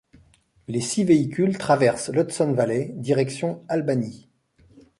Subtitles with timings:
[0.67, 4.27] Les six véhicules traversent l'Hudson Valley, direction Albany.